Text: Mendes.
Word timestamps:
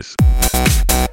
Mendes. 0.00 1.09